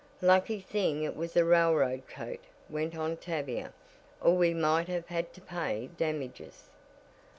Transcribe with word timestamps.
"Lucky 0.23 0.59
thing 0.59 1.03
it 1.03 1.15
was 1.15 1.37
a 1.37 1.45
railroad 1.45 2.07
coat," 2.07 2.39
went 2.71 2.97
on 2.97 3.17
Tavia, 3.17 3.71
"or 4.19 4.35
we 4.35 4.51
might 4.51 4.87
have 4.87 5.05
had 5.05 5.31
to 5.33 5.41
pay 5.41 5.91
damages." 5.95 6.63